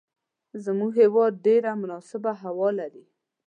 [0.65, 3.05] زموږ هیواد ډیره مناسبه هوا لری